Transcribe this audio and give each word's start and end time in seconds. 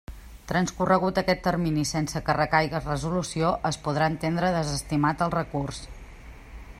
Transcorregut 0.51 1.19
aquest 1.21 1.43
termini 1.47 1.83
sense 1.89 2.21
que 2.29 2.37
recaiga 2.39 2.81
resolució 2.87 3.53
es 3.71 3.79
podrà 3.89 4.11
entendre 4.15 4.53
desestimat 4.57 5.25
el 5.27 5.35
recurs. 5.39 5.85